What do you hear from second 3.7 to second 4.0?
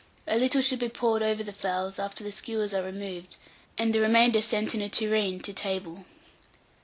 and the